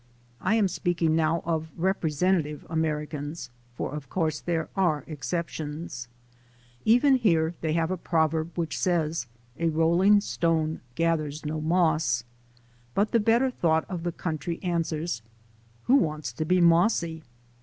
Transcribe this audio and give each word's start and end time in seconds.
I 0.41 0.55
am 0.55 0.67
speaking 0.67 1.15
now 1.15 1.43
of 1.45 1.69
representative 1.77 2.65
Americans, 2.71 3.51
for 3.75 3.93
of 3.93 4.09
course 4.09 4.39
there 4.41 4.67
are 4.75 5.03
exceptions. 5.05 6.07
Even 6.85 7.17
here 7.17 7.53
they 7.61 7.73
have 7.73 7.91
a 7.91 7.97
proverb 7.97 8.57
which 8.57 8.79
says: 8.79 9.27
"A 9.59 9.69
rolling 9.69 10.19
stone 10.19 10.81
gathers 10.95 11.45
no 11.45 11.61
moss," 11.61 12.23
but 12.95 13.11
the 13.11 13.19
better 13.19 13.51
thought 13.51 13.85
of 13.87 14.01
the 14.01 14.11
country 14.11 14.59
an 14.63 14.81
swers: 14.83 15.21
"Who 15.83 15.97
wants 15.97 16.33
to 16.33 16.45
be 16.45 16.59
mossy?" 16.59 17.21